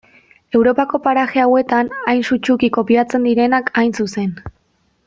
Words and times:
Europako 0.59 0.99
paraje 1.03 1.43
hauetan 1.43 1.93
hain 2.07 2.25
sutsuki 2.31 2.73
kopiatzen 2.79 3.31
direnak 3.31 3.71
hain 3.83 3.97
zuzen. 4.03 4.35